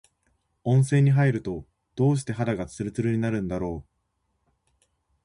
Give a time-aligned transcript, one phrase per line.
[0.63, 1.63] 温泉に入ると、
[1.95, 3.85] どうして肌がつるつるになるんだろ
[4.49, 4.51] う。